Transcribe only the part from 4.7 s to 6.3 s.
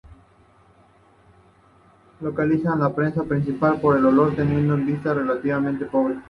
una vista relativamente pobre.